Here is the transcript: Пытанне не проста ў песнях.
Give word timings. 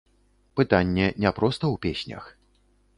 Пытанне 0.59 1.11
не 1.27 1.33
проста 1.39 1.61
ў 1.61 1.75
песнях. 1.87 2.23